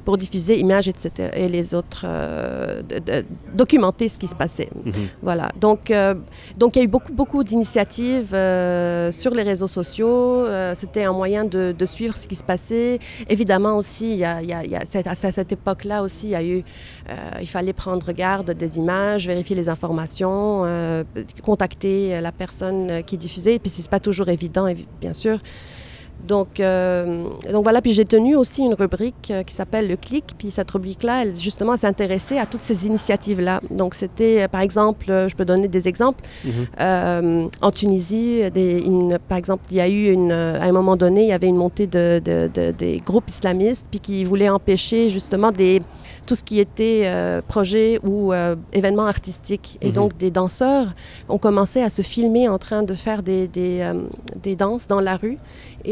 pour 0.06 0.18
diffuser 0.18 0.60
images, 0.60 0.88
etc., 0.88 1.30
et 1.34 1.48
les 1.50 1.74
autres, 1.74 2.04
euh, 2.06 2.82
de, 2.82 3.00
de, 3.00 3.26
documenter 3.54 4.08
ce 4.10 4.18
qui 4.18 4.28
se 4.28 4.36
passait. 4.36 4.70
Mm 4.74 4.90
-hmm. 4.90 5.08
Voilà. 5.22 5.50
Donc, 5.60 5.92
euh, 5.92 6.16
donc, 6.58 6.76
il 6.76 6.80
y 6.80 6.82
a 6.82 6.86
eu 6.86 6.94
beaucoup, 6.98 7.14
beaucoup 7.22 7.44
d'initiatives 7.44 8.32
euh, 8.34 9.12
sur 9.12 9.32
les 9.38 9.44
réseaux 9.52 9.72
sociaux. 9.80 10.20
C'était 10.82 11.06
un 11.12 11.16
moyen 11.22 11.44
de, 11.56 11.64
de, 11.82 11.86
suivre 11.96 12.16
ce 12.22 12.28
qui 12.30 12.38
se 12.44 12.48
passait. 12.54 12.92
Évidemment 13.36 13.76
aussi, 13.82 14.08
il 14.16 14.20
y 14.26 14.30
a, 14.34 14.36
il 14.46 14.50
y 14.54 14.56
a, 14.60 14.62
il 14.68 14.72
y 14.76 14.80
a 14.82 14.84
cette, 14.94 15.08
à 15.08 15.16
cette 15.16 15.52
époque-là 15.58 15.98
aussi, 16.06 16.26
il 16.30 16.36
y 16.38 16.42
a 16.44 16.46
eu, 16.54 16.60
il 17.46 17.50
fallait 17.56 17.78
prendre 17.86 18.08
garde 18.24 18.50
des 18.64 18.72
images, 18.84 19.24
vérifier 19.34 19.56
les 19.62 19.68
informations, 19.76 20.46
contacter 21.50 21.96
la 22.28 22.34
personne 22.44 22.86
qui 23.08 23.16
diffusait. 23.26 23.56
Et 23.58 23.62
puis, 23.64 23.72
c'est 23.74 23.90
pas 23.98 24.04
toujours 24.10 24.30
évident, 24.38 24.66
bien 25.06 25.16
sûr. 25.24 25.38
Donc, 26.28 26.60
euh, 26.60 27.24
donc 27.52 27.64
voilà, 27.64 27.82
puis 27.82 27.94
j'ai 27.94 28.06
tenu 28.06 28.36
aussi 28.36 28.64
une 28.64 28.74
rubrique 28.74 29.30
euh, 29.32 29.44
qui 29.44 29.54
s'appelle 29.54 29.88
le 29.88 29.96
clic. 29.96 30.26
Puis 30.38 30.52
cette 30.52 30.70
rubrique-là, 30.72 31.24
elle 31.24 31.36
justement 31.36 31.78
s'intéressait 31.78 32.38
à 32.40 32.46
toutes 32.46 32.62
ces 32.62 32.86
initiatives-là. 32.88 33.62
Donc 33.72 33.96
c'était, 33.96 34.48
par 34.48 34.62
exemple, 34.62 35.06
je 35.08 35.36
peux 35.36 35.46
donner 35.46 35.68
des 35.68 35.88
exemples. 35.88 36.24
Mm 36.44 36.50
-hmm. 36.50 36.66
euh, 36.80 37.48
en 37.62 37.72
Tunisie, 37.72 38.50
des, 38.52 38.80
une, 38.92 39.18
par 39.30 39.38
exemple, 39.38 39.64
il 39.72 39.78
y 39.78 39.82
a 39.82 39.90
eu 39.90 40.12
une, 40.18 40.32
à 40.32 40.66
un 40.72 40.72
moment 40.80 40.98
donné, 40.98 41.22
il 41.28 41.30
y 41.30 41.38
avait 41.40 41.52
une 41.56 41.62
montée 41.66 41.88
de, 41.88 42.06
de, 42.28 42.38
de, 42.58 42.66
des 42.84 42.96
groupes 43.10 43.30
islamistes 43.30 43.86
puis 43.92 44.00
qui 44.00 44.24
voulaient 44.30 44.54
empêcher 44.60 45.10
justement 45.10 45.52
des, 45.52 45.82
tout 46.30 46.36
ce 46.36 46.44
qui 46.44 46.60
était 46.60 47.04
euh, 47.06 47.42
projet 47.48 48.00
ou 48.04 48.16
euh, 48.34 48.56
événement 48.72 49.08
artistique. 49.08 49.68
Et 49.82 49.88
mm 49.88 49.90
-hmm. 49.90 49.94
donc, 50.00 50.18
des 50.18 50.32
danseurs 50.40 50.88
ont 51.34 51.40
commencé 51.48 51.80
à 51.82 51.90
se 51.98 52.04
filmer 52.14 52.46
en 52.56 52.60
train 52.66 52.84
de 52.92 52.96
faire 53.06 53.22
des, 53.30 53.44
des, 53.48 53.76
euh, 53.82 53.94
des, 54.46 54.56
danses 54.64 54.86
dans 54.94 55.02
la 55.10 55.16
rue 55.24 55.38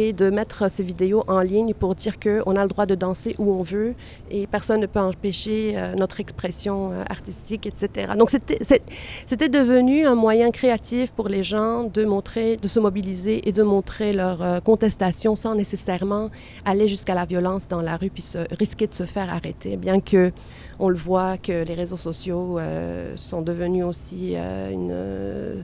et 0.02 0.10
de 0.18 0.30
mettre 0.30 0.70
ces 0.70 0.84
vidéos 0.84 1.24
en 1.28 1.40
ligne 1.40 1.74
pour 1.74 1.96
dire 1.96 2.20
qu'on 2.20 2.56
a 2.56 2.62
le 2.64 2.68
droit 2.68 2.86
de 2.86 2.96
danser 2.96 3.36
où 3.38 3.52
on 3.52 3.64
veut 3.64 3.94
et 4.32 4.48
personne 4.48 4.82
ne 4.82 4.86
peut 4.86 5.00
empêcher 5.00 5.76
notre 5.98 6.20
expression 6.20 6.92
artistique, 7.10 7.66
etc. 7.66 8.14
Donc, 8.18 8.30
c'était 8.30 9.50
devenu 9.50 10.06
un 10.06 10.16
moyen 10.16 10.52
créatif 10.52 11.12
pour 11.12 11.28
les 11.28 11.44
gens 11.44 11.84
de 11.84 12.06
montrer, 12.06 12.58
de 12.58 12.68
se 12.68 12.80
mobiliser 12.80 13.48
et 13.48 13.52
de 13.52 13.64
montrer 13.64 14.14
leur 14.14 14.64
contestation 14.64 15.36
sans 15.36 15.56
nécessairement 15.56 16.30
aller 16.66 16.88
jusqu'à 16.88 17.14
la 17.14 17.26
violence 17.26 17.68
dans 17.68 17.82
la 17.82 17.98
rue 17.98 18.10
puis 18.10 18.24
se, 18.24 18.40
risquer 18.58 18.88
de 18.88 18.94
se 18.94 19.06
faire 19.06 19.32
arrêter, 19.32 19.78
bien 19.78 20.00
que 20.00 20.32
on 20.80 20.90
le 20.90 20.96
voit 20.96 21.38
que 21.38 21.66
les 21.66 21.74
réseaux 21.74 21.98
sociaux 21.98 22.60
euh, 22.60 23.14
sont 23.16 23.42
devenus 23.42 23.86
aussi 23.86 24.34
euh, 24.36 24.72
une, 24.72 25.64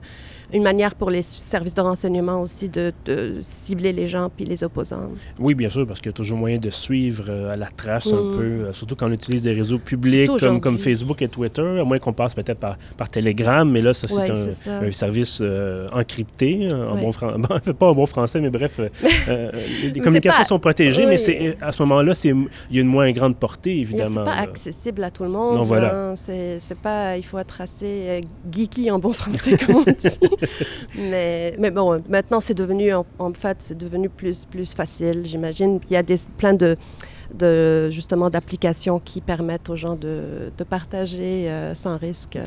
une 0.54 0.64
manière 0.64 0.96
pour 0.96 1.10
les 1.10 1.24
services 1.24 1.74
de 1.74 1.82
renseignement 1.82 2.42
aussi 2.42 2.70
de, 2.70 2.94
de, 3.06 3.38
cibler 3.42 3.92
les 3.92 4.08
gens 4.08 4.30
puis 4.30 4.46
les 4.46 4.64
opposants. 4.64 5.10
Oui, 5.40 5.56
bien 5.56 5.70
sûr, 5.70 5.88
parce 5.88 6.00
qu'il 6.00 6.08
y 6.08 6.14
a 6.14 6.14
toujours 6.14 6.38
moyen 6.38 6.58
de 6.58 6.70
suivre 6.70 7.26
euh, 7.28 7.54
à 7.54 7.56
la 7.56 7.68
trace 7.68 8.12
mmh. 8.12 8.16
un 8.16 8.38
peu, 8.38 8.44
euh, 8.44 8.74
surtout 8.74 8.96
quand 8.96 9.08
on 9.08 9.12
utilise 9.12 9.44
des 9.44 9.54
réseaux 9.54 9.80
publics 9.80 10.30
comme, 10.40 10.62
comme, 10.62 10.78
Facebook 10.78 11.22
et 11.22 11.28
Twitter, 11.28 11.80
à 11.80 11.84
moins 11.84 11.98
qu'on 11.98 12.14
passe 12.14 12.36
peut-être 12.36 12.60
par, 12.60 12.78
par, 12.98 13.10
Telegram, 13.10 13.70
mais 13.70 13.82
là, 13.82 13.94
ça, 13.94 14.08
c'est 14.08 14.16
ouais, 14.16 14.32
un, 14.32 14.88
un, 14.88 14.92
service 14.92 15.40
euh, 15.42 15.88
encrypté, 15.92 16.68
en 16.72 16.96
ouais. 16.96 17.02
bon 17.02 17.12
fran... 17.12 17.34
pas 17.80 17.88
en 17.88 17.96
bon 17.96 18.06
français, 18.06 18.40
mais 18.40 18.50
bref, 18.50 18.80
euh, 18.80 19.52
les 19.84 20.00
communications 20.00 20.42
pas... 20.42 20.48
sont 20.48 20.60
protégées, 20.60 21.04
oui. 21.04 21.10
mais 21.10 21.18
c'est, 21.18 21.58
à 21.62 21.72
ce 21.72 21.82
moment-là, 21.84 22.14
il 22.24 22.48
y 22.72 22.78
a 22.78 22.82
une 22.82 22.88
moins 22.88 23.12
grande 23.12 23.38
portée, 23.38 23.80
évidemment. 23.80 24.10
C'est 24.10 24.24
pas 24.24 24.38
accessible 24.38 25.03
à 25.04 25.12
tout 25.12 25.24
le 25.24 25.30
monde. 25.30 25.58
Non, 25.58 25.64
voilà. 25.64 26.12
Hein, 26.12 26.14
c'est 26.16 26.78
pas, 26.82 27.18
il 27.18 27.24
faut 27.24 27.38
être 27.38 27.62
assez 27.62 28.22
geeky 28.52 28.90
en 28.92 29.00
bon 29.00 29.14
français, 29.14 29.58
comme 29.58 29.78
on 29.78 29.84
dit. 29.84 30.20
mais, 30.98 31.56
mais, 31.60 31.72
bon, 31.72 32.02
maintenant, 32.10 32.40
c'est 32.40 32.54
devenu, 32.54 32.94
en, 32.94 33.06
en 33.20 33.34
fait, 33.34 33.58
c'est 33.60 33.78
devenu 33.78 34.10
plus, 34.10 34.46
plus 34.46 34.74
facile, 34.74 35.22
j'imagine. 35.26 35.80
Il 35.90 35.94
y 35.94 35.98
a 35.98 36.04
des, 36.04 36.18
plein 36.38 36.54
de, 36.54 36.78
de 37.34 37.90
justement 37.90 38.30
d'applications 38.30 39.00
qui 39.00 39.22
permettent 39.22 39.70
aux 39.70 39.76
gens 39.76 39.96
de, 39.96 40.52
de 40.58 40.64
partager 40.64 41.50
euh, 41.50 41.74
sans 41.74 41.98
risque. 41.98 42.38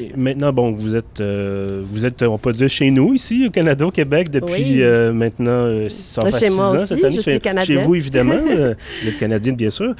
Et 0.00 0.12
maintenant, 0.16 0.52
bon, 0.52 0.72
vous 0.72 0.96
êtes, 0.96 1.20
euh, 1.20 1.82
vous 1.84 2.06
êtes, 2.06 2.22
on 2.22 2.38
peut 2.38 2.52
dire, 2.52 2.68
chez 2.68 2.90
nous, 2.90 3.12
ici, 3.12 3.46
au 3.46 3.50
Canada, 3.50 3.86
au 3.86 3.90
Québec, 3.90 4.30
depuis 4.30 4.52
oui. 4.52 4.82
euh, 4.82 5.12
maintenant 5.12 5.66
euh, 5.66 5.88
ça 5.90 6.30
chez 6.30 6.50
moi 6.50 6.70
ans, 6.70 6.74
aussi, 6.74 6.86
cette 6.86 7.04
année. 7.04 7.16
Je 7.16 7.20
chez, 7.20 7.40
chez, 7.64 7.76
vous, 7.76 7.94
évidemment. 7.94 8.38
vous 8.42 9.08
êtes 9.08 9.18
canadienne, 9.18 9.56
bien 9.56 9.70
sûr. 9.70 9.94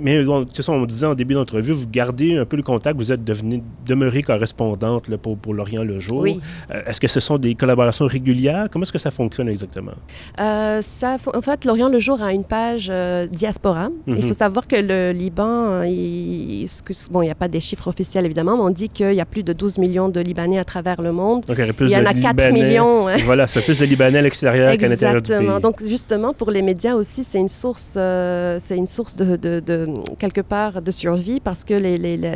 Mais 0.00 0.24
c'est 0.52 0.62
ça, 0.62 0.72
on 0.72 0.84
disait 0.84 1.06
en 1.06 1.14
début 1.14 1.34
d'entrevue, 1.34 1.72
vous 1.72 1.86
gardez 1.88 2.36
un 2.36 2.44
peu 2.44 2.56
le 2.56 2.62
contact, 2.62 2.96
vous 2.96 3.12
êtes 3.12 3.24
devenu, 3.24 3.62
demeurée 3.86 4.22
correspondante 4.22 5.08
là, 5.08 5.18
pour, 5.18 5.36
pour 5.36 5.54
L'Orient 5.54 5.84
le 5.84 5.98
jour. 5.98 6.20
Oui. 6.20 6.40
est-ce 6.86 7.00
que 7.00 7.08
ce 7.08 7.20
sont 7.20 7.38
des 7.38 7.54
collaborations 7.54 8.06
régulières? 8.06 8.66
Comment 8.70 8.82
est-ce 8.84 8.92
que 8.92 8.98
ça 8.98 9.10
fonctionne 9.10 9.48
exactement? 9.48 9.92
ça, 10.36 11.16
en 11.34 11.42
fait, 11.42 11.64
L'Orient 11.64 11.88
le 11.88 11.98
jour 11.98 12.22
a 12.22 12.32
une 12.32 12.44
page 12.44 12.90
diaspora. 13.30 13.88
Mm 13.88 13.92
-hmm. 14.06 14.16
Il 14.18 14.22
faut 14.28 14.38
savoir 14.46 14.64
que 14.66 14.76
le 14.90 15.12
Liban, 15.12 15.82
il, 15.84 16.66
bon, 17.10 17.22
il 17.22 17.26
n'y 17.26 17.30
a 17.30 17.40
pas 17.44 17.48
des 17.56 17.60
chiffres 17.68 17.88
officiels 17.88 18.24
évidemment, 18.24 18.56
mais 18.56 18.62
on 18.70 18.74
dit 18.82 18.88
qu'il 18.88 19.14
y 19.14 19.20
a 19.20 19.24
plus 19.34 19.42
de 19.42 19.52
12 19.52 19.78
millions 19.78 20.08
de 20.08 20.20
Libanais 20.20 20.58
à 20.58 20.64
travers 20.64 21.00
le 21.02 21.12
monde. 21.12 21.44
Donc, 21.46 21.58
il 21.58 21.64
y, 21.64 21.90
il 21.90 21.90
y 21.90 21.96
en 21.96 22.06
a 22.06 22.14
4 22.14 22.16
Libanais, 22.16 22.52
millions. 22.52 23.08
Hein. 23.08 23.16
Voilà, 23.30 23.46
c'est 23.46 23.62
plus 23.62 23.78
de 23.78 23.84
Libanais 23.86 24.18
à 24.18 24.22
l'extérieur 24.22 24.76
qu'à 24.76 24.88
l'intérieur 24.88 25.22
du 25.22 25.30
pays. 25.30 25.60
Donc, 25.60 25.76
justement, 25.86 26.32
pour 26.34 26.50
les 26.50 26.62
médias 26.62 26.94
aussi, 26.94 27.24
c'est 27.24 27.38
une 27.38 27.48
source, 27.48 27.94
euh, 27.96 28.56
c'est 28.58 28.76
une 28.76 28.86
source 28.86 29.14
de, 29.16 29.36
de, 29.36 29.60
de, 29.60 29.86
quelque 30.18 30.40
part, 30.40 30.82
de 30.82 30.90
survie 30.90 31.40
parce 31.40 31.64
que 31.64 31.74
les, 31.74 31.96
les, 31.98 32.16
les, 32.16 32.34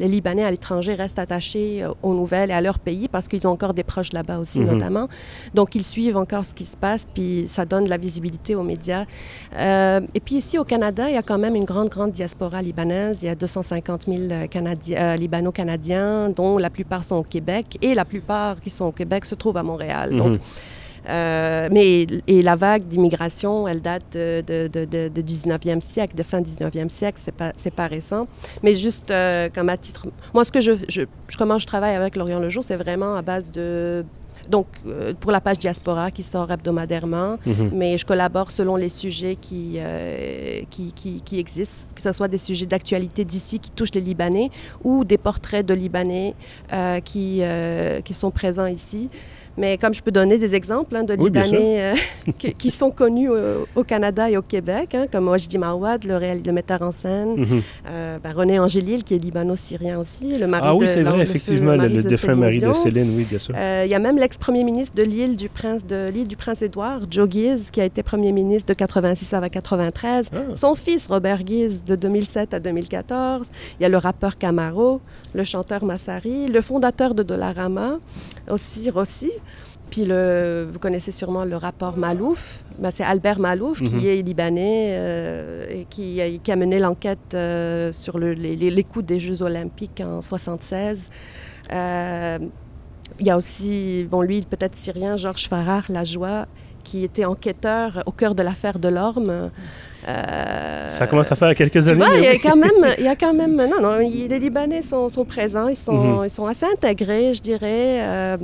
les 0.00 0.08
Libanais 0.08 0.44
à 0.44 0.50
l'étranger 0.50 0.94
restent 0.94 1.18
attachés 1.18 1.84
aux 2.02 2.14
nouvelles 2.14 2.50
et 2.50 2.54
à 2.54 2.60
leur 2.60 2.78
pays 2.78 3.08
parce 3.08 3.28
qu'ils 3.28 3.46
ont 3.46 3.50
encore 3.50 3.74
des 3.74 3.84
proches 3.92 4.12
là-bas 4.12 4.38
aussi, 4.38 4.60
mm 4.60 4.64
-hmm. 4.64 4.72
notamment. 4.72 5.06
Donc, 5.58 5.68
ils 5.78 5.84
suivent 5.94 6.18
encore 6.24 6.44
ce 6.50 6.54
qui 6.58 6.66
se 6.72 6.76
passe, 6.76 7.02
puis 7.14 7.30
ça 7.48 7.64
donne 7.64 7.84
de 7.88 7.90
la 7.96 8.00
visibilité 8.06 8.54
aux 8.54 8.66
médias. 8.72 9.04
Euh, 9.56 10.00
et 10.16 10.20
puis, 10.24 10.36
ici, 10.42 10.54
au 10.62 10.64
Canada, 10.64 11.02
il 11.10 11.14
y 11.14 11.22
a 11.24 11.26
quand 11.30 11.40
même 11.44 11.56
une 11.60 11.68
grande, 11.72 11.90
grande 11.96 12.12
diaspora 12.12 12.58
libanaise. 12.68 13.16
Il 13.22 13.26
y 13.26 13.32
a 13.34 13.34
250 13.34 14.06
000 14.06 14.46
Canadiens, 14.50 14.98
euh, 15.04 15.16
libano-canadiens, 15.16 16.30
dont 16.38 16.54
la 16.66 16.70
plupart 16.76 17.02
sont 17.08 17.16
au 17.24 17.28
Québec, 17.34 17.66
et 17.86 17.92
la 17.94 18.04
plupart 18.12 18.54
qui 18.62 18.70
sont 18.70 18.86
au 18.92 18.92
Québec 19.00 19.22
se 19.24 19.34
trouvent 19.40 19.60
à 19.62 19.62
Montréal. 19.70 20.08
Mm 20.12 20.20
-hmm. 20.20 20.38
Euh, 21.08 21.68
mais 21.70 22.06
et 22.26 22.42
la 22.42 22.56
vague 22.56 22.84
d'immigration, 22.86 23.66
elle 23.66 23.80
date 23.80 24.02
de, 24.12 24.42
de, 24.46 24.84
de, 24.84 25.08
de, 25.08 25.22
19e 25.22 25.80
siècle, 25.80 26.14
de 26.16 26.22
fin 26.22 26.40
19e 26.40 26.88
siècle, 26.88 27.18
c'est 27.20 27.34
pas 27.34 27.52
c'est 27.56 27.72
pas 27.74 27.86
récent. 27.86 28.26
Mais 28.62 28.74
juste 28.74 29.10
euh, 29.10 29.48
comme 29.54 29.68
à 29.68 29.76
titre, 29.76 30.06
moi 30.34 30.44
ce 30.44 30.52
que 30.52 30.60
je, 30.60 30.72
je, 30.88 31.02
je 31.28 31.36
comment 31.38 31.58
je 31.58 31.66
travaille 31.66 31.94
avec 31.94 32.16
Lorient 32.16 32.40
le 32.40 32.48
jour, 32.48 32.64
c'est 32.64 32.76
vraiment 32.76 33.14
à 33.16 33.22
base 33.22 33.50
de 33.52 34.04
donc 34.50 34.66
euh, 34.86 35.14
pour 35.18 35.30
la 35.32 35.40
page 35.40 35.58
diaspora 35.58 36.10
qui 36.10 36.22
sort 36.22 36.50
hebdomadairement, 36.50 37.38
mm 37.46 37.52
-hmm. 37.52 37.70
mais 37.72 37.98
je 37.98 38.04
collabore 38.04 38.50
selon 38.50 38.76
les 38.76 38.88
sujets 39.02 39.36
qui, 39.36 39.64
euh, 39.76 40.62
qui, 40.70 40.92
qui, 40.92 41.12
qui, 41.26 41.38
existent, 41.38 41.94
que 41.94 42.02
ce 42.02 42.12
soit 42.12 42.28
des 42.28 42.38
sujets 42.48 42.66
d'actualité 42.66 43.24
d'ici 43.24 43.58
qui 43.64 43.70
touchent 43.70 43.94
les 43.94 44.00
Libanais 44.10 44.48
ou 44.88 45.04
des 45.04 45.18
portraits 45.18 45.64
de 45.70 45.74
Libanais 45.74 46.34
euh, 46.72 47.00
qui, 47.00 47.28
qui 48.06 48.14
sont 48.14 48.30
présents 48.40 48.70
ici. 48.80 49.02
Mais 49.56 49.78
comme 49.78 49.94
je 49.94 50.02
peux 50.02 50.10
donner 50.10 50.38
des 50.38 50.54
exemples 50.54 50.96
hein, 50.96 51.04
de 51.04 51.14
oui, 51.14 51.24
Libanais 51.24 51.80
euh, 51.80 51.94
qui, 52.38 52.54
qui, 52.54 52.70
sont 52.70 52.90
connus 52.90 53.28
au, 53.28 53.66
au, 53.74 53.84
Canada 53.84 54.30
et 54.30 54.36
au 54.36 54.42
Québec, 54.42 54.94
hein, 54.94 55.06
comme 55.10 55.28
Wajdi 55.28 55.58
Mawad, 55.58 56.04
le, 56.04 56.16
réel, 56.16 56.40
le 56.44 56.52
metteur 56.52 56.82
en 56.82 56.92
scène, 56.92 57.34
mm 57.36 57.44
-hmm. 57.44 58.20
ben, 58.22 58.32
René 58.34 58.58
Angélil, 58.58 59.04
qui 59.04 59.14
est 59.14 59.18
libano-syrien 59.18 59.98
aussi, 59.98 60.38
le 60.38 60.46
mari 60.46 60.62
ah, 60.66 60.74
oui, 60.74 60.86
de 60.86 60.90
c'est 60.92 61.02
vrai, 61.02 61.22
effectivement, 61.22 61.76
le, 61.76 61.88
le, 61.88 62.02
défunt 62.02 62.34
mari 62.34 62.60
de 62.60 62.72
Céline, 62.72 63.10
oui, 63.16 63.24
bien 63.24 63.38
sûr. 63.38 63.54
Euh, 63.56 63.82
il 63.86 63.90
y 63.90 63.94
a 63.94 63.98
même 63.98 64.18
l'ex-premier 64.22 64.64
ministre 64.64 64.94
de 64.94 65.02
l'île 65.02 65.36
du 65.36 65.48
Prince 65.48 65.82
de 65.86 66.00
l'île 66.14 66.28
du 66.28 66.36
Prince-Édouard, 66.36 67.00
Joe 67.10 67.28
Guise, 67.28 67.70
qui 67.72 67.80
a 67.80 67.84
été 67.84 68.02
premier 68.02 68.32
ministre 68.32 68.68
de 68.68 68.74
86 68.74 69.32
à 69.34 69.48
93. 69.48 70.30
Ah. 70.32 70.36
Son 70.54 70.74
fils, 70.74 71.06
Robert 71.06 71.42
Guise, 71.42 71.84
de 71.84 71.94
2007 71.96 72.54
à 72.54 72.60
2014. 72.60 73.46
Il 73.78 73.82
y 73.82 73.86
a 73.86 73.88
le 73.88 73.98
rappeur 73.98 74.38
Camaro, 74.38 75.00
le 75.34 75.44
chanteur 75.44 75.84
Massari, 75.84 76.48
le 76.48 76.60
fondateur 76.60 77.14
de 77.14 77.22
Dollarama, 77.22 77.98
aussi 78.50 78.90
Rossi. 78.90 79.30
Puis 79.90 80.04
le, 80.04 80.68
vous 80.70 80.78
connaissez 80.78 81.10
sûrement 81.10 81.44
le 81.44 81.56
rapport 81.56 81.96
Malouf. 81.96 82.62
Ben, 82.78 82.90
c'est 82.94 83.04
Albert 83.04 83.38
Malouf 83.40 83.80
mm 83.80 83.84
-hmm. 83.84 83.98
qui 83.98 84.08
est 84.08 84.22
libanais 84.22 84.88
euh, 84.92 85.66
et 85.76 85.86
qui, 85.90 86.20
qui, 86.42 86.52
a 86.52 86.56
mené 86.56 86.78
l'enquête 86.78 87.34
euh, 87.34 87.92
sur 87.92 88.18
le, 88.18 88.32
les, 88.32 88.56
les, 88.56 88.84
des 89.02 89.18
Jeux 89.18 89.42
olympiques 89.42 90.00
en 90.06 90.22
76. 90.22 91.10
Euh, 91.72 92.38
il 93.18 93.26
y 93.26 93.30
a 93.30 93.36
aussi, 93.36 94.06
bon 94.10 94.22
lui 94.22 94.40
peut-être 94.42 94.76
syrien, 94.76 95.16
Georges 95.16 95.48
Farrar, 95.48 95.84
La 95.88 96.04
Joie, 96.04 96.46
qui 96.84 97.04
était 97.04 97.24
enquêteur 97.24 98.02
au 98.06 98.12
cœur 98.12 98.34
de 98.34 98.42
l'affaire 98.42 98.78
de 98.78 98.88
l'Orme. 98.88 99.50
Euh, 100.08 100.90
ça 100.90 101.06
commence 101.06 101.30
à 101.30 101.36
faire 101.36 101.54
quelques 101.54 101.86
années. 101.88 102.04
il 102.16 102.24
y 102.24 102.26
a 102.26 102.38
quand 102.38 102.56
même, 102.56 102.94
il 102.98 103.04
y 103.04 103.08
a 103.08 103.16
quand 103.16 103.34
même, 103.34 103.56
non, 103.72 103.80
non, 103.80 103.98
les 103.98 104.38
Libanais 104.38 104.82
sont, 104.82 105.08
sont 105.08 105.24
présents, 105.24 105.68
ils 105.68 105.76
sont, 105.76 106.18
mhm. 106.18 106.24
ils 106.24 106.30
sont 106.30 106.46
assez 106.46 106.66
intégrés, 106.66 107.34
je 107.34 107.42
dirais. 107.42 108.00
Euh, 108.00 108.36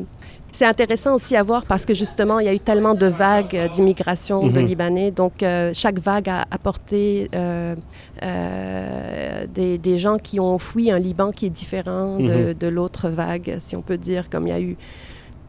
c'est 0.57 0.65
intéressant 0.65 1.15
aussi 1.15 1.37
à 1.37 1.43
voir 1.43 1.67
parce 1.67 1.85
que 1.85 1.93
justement, 1.93 2.41
il 2.41 2.47
y 2.47 2.49
a 2.49 2.55
eu 2.55 2.61
tellement 2.61 2.95
de 2.95 3.07
vagues 3.07 3.71
d'immigration 3.73 4.47
de 4.49 4.61
mhm. 4.61 4.67
Libanais. 4.67 5.11
Donc, 5.11 5.43
euh, 5.43 5.71
chaque 5.75 5.99
vague 5.99 6.31
a 6.31 6.47
apporté 6.51 7.29
des, 9.55 9.79
des, 9.79 9.99
gens 9.99 10.17
qui 10.17 10.41
ont 10.41 10.59
fui 10.59 10.91
un 10.91 10.99
Liban 10.99 11.31
qui 11.31 11.47
est 11.47 11.51
différent 11.51 12.19
de, 12.19 12.49
mhm. 12.49 12.55
de 12.55 12.67
l'autre 12.69 13.11
vague, 13.11 13.57
si 13.59 13.77
on 13.77 13.83
peut 13.83 13.99
dire, 13.99 14.31
comme 14.31 14.47
il 14.47 14.51
y 14.51 14.55
a 14.55 14.61
eu 14.61 14.77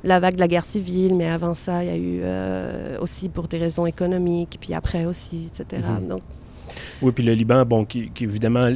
la 0.04 0.20
vague 0.20 0.36
de 0.36 0.40
la 0.40 0.48
guerre 0.48 0.66
civile, 0.66 1.16
mais 1.16 1.30
avant 1.30 1.54
ça, 1.54 1.84
il 1.84 1.88
y 1.88 1.94
a 1.94 1.98
eu 1.98 2.20
euh, 2.24 2.98
aussi 3.00 3.30
pour 3.30 3.48
des 3.48 3.58
raisons 3.58 3.86
économiques, 3.86 4.58
puis 4.60 4.74
après 4.74 5.06
aussi, 5.06 5.48
etc. 5.48 5.84
Mhm. 6.02 6.08
Donc, 6.08 6.22
oui, 7.02 7.12
puis 7.12 7.24
le 7.24 7.34
Liban, 7.34 7.66
bon, 7.66 7.86
qui, 7.86 8.10
qui 8.12 8.26
évidemment 8.26 8.68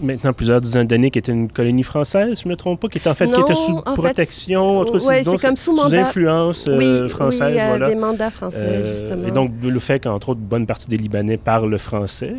maintenant 0.00 0.32
plusieurs 0.32 0.60
dizaines 0.60 0.86
d'années, 0.86 1.10
qui 1.10 1.18
était 1.18 1.32
une 1.32 1.50
colonie 1.50 1.82
française, 1.82 2.40
je 2.42 2.48
ne 2.48 2.52
me 2.52 2.56
trompe 2.56 2.80
pas, 2.80 2.88
qui 2.88 2.98
était 2.98 3.10
en 3.10 3.14
fait 3.14 3.26
qui 3.28 3.40
était 3.40 3.54
sous 3.54 3.80
protection, 3.94 4.82
oui, 4.82 4.98
c'est 5.24 5.40
comme 5.40 5.56
sous, 5.56 5.76
sous 5.76 5.94
influence 5.94 6.66
euh, 6.68 7.08
française. 7.08 7.56
Oui, 7.56 7.62
voilà. 7.68 7.88
des 7.88 7.94
mandats 7.94 8.30
français, 8.30 8.58
euh, 8.60 8.94
justement. 8.94 9.26
Et 9.26 9.30
donc, 9.30 9.52
le 9.62 9.78
fait 9.78 10.00
qu'entre 10.00 10.30
autres, 10.30 10.40
bonne 10.40 10.66
partie 10.66 10.88
des 10.88 10.96
Libanais 10.96 11.36
parlent 11.36 11.78
français. 11.78 12.34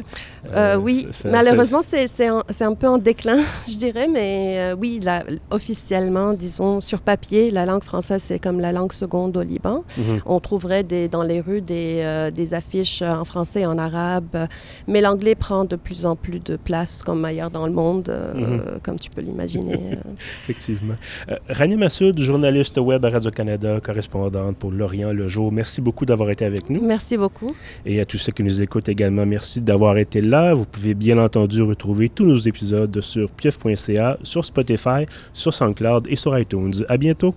Euh, 0.56 0.76
oui, 0.76 1.08
malheureusement, 1.26 1.82
c'est 1.84 2.28
un, 2.28 2.44
un, 2.60 2.74
peu 2.74 2.88
en 2.88 2.98
déclin, 2.98 3.40
je 3.68 3.78
dirais, 3.78 4.08
mais 4.08 4.74
oui, 4.74 5.00
la, 5.04 5.24
officiellement, 5.50 6.34
disons, 6.34 6.82
sur 6.82 7.02
papier, 7.02 7.52
la 7.52 7.66
langue 7.66 7.84
française, 7.84 8.22
c'est 8.26 8.40
comme 8.40 8.60
la 8.60 8.72
langue 8.72 8.94
seconde 8.94 9.38
au 9.38 9.42
Liban. 9.42 9.84
Mhm. 9.98 10.22
On 10.26 10.40
trouverait 10.40 10.84
des, 10.84 11.08
dans 11.08 11.24
les 11.24 11.42
rues 11.42 11.62
des, 11.62 12.30
des 12.34 12.54
affiches 12.54 13.02
en 13.02 13.26
français 13.26 13.62
et 13.62 13.66
en 13.66 13.78
arabe, 13.78 14.48
mais 14.88 15.02
l'anglais 15.02 15.36
prend 15.36 15.66
de 15.66 15.76
plus 15.76 16.06
en 16.06 16.16
plus 16.16 16.40
de 16.40 16.56
place 16.56 17.04
comme 17.04 17.24
ailleurs 17.26 17.51
dans 17.52 17.66
le 17.66 17.72
monde, 17.72 18.10
euh, 18.10 18.34
mhm. 18.34 18.62
comme 18.84 19.00
tu 19.00 19.10
peux 19.10 19.22
l'imaginer. 19.22 19.98
Effectivement. 20.44 20.96
Euh, 21.30 21.36
Rania 21.50 21.78
Massoud, 21.78 22.20
journaliste 22.20 22.78
web 22.78 23.04
à 23.06 23.10
Radio-Canada, 23.10 23.80
correspondante 23.82 24.58
pour 24.58 24.72
L'Orient 24.72 25.12
le 25.12 25.28
jour. 25.28 25.52
Merci 25.52 25.82
beaucoup 25.82 26.06
d'avoir 26.06 26.30
été 26.30 26.46
avec 26.46 26.70
nous. 26.70 26.82
Merci 26.86 27.18
beaucoup. 27.18 27.54
Et 27.86 28.00
à 28.00 28.06
tous 28.06 28.18
ceux 28.18 28.32
qui 28.32 28.44
nous 28.44 28.62
écoutent 28.62 28.90
également, 28.90 29.26
merci 29.26 29.62
d'avoir 29.62 29.98
été 29.98 30.22
là. 30.22 30.54
Vous 30.54 30.66
pouvez 30.66 30.94
bien 30.94 31.18
entendu 31.18 31.62
retrouver 31.62 32.10
tous 32.10 32.26
nos 32.26 32.38
épisodes 32.38 33.02
sur 33.02 33.30
pieuf.ca, 33.32 34.18
sur 34.24 34.46
Spotify, 34.46 35.06
sur 35.34 35.54
SoundCloud 35.54 36.08
et 36.10 36.16
sur 36.16 36.38
iTunes. 36.38 36.74
À 36.88 36.98
bientôt. 36.98 37.36